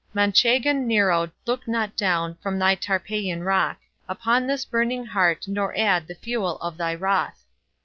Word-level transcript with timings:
Manchegan 0.15 0.87
Nero, 0.87 1.29
look 1.45 1.67
not 1.67 1.95
down 1.95 2.33
From 2.41 2.57
thy 2.57 2.73
Tarpeian 2.73 3.43
Rock 3.43 3.77
Upon 4.09 4.47
this 4.47 4.65
burning 4.65 5.05
heart, 5.05 5.47
nor 5.47 5.77
add 5.77 6.07
The 6.07 6.15
fuel 6.15 6.57
of 6.57 6.75
thy 6.75 6.95
wrath. 6.95 7.45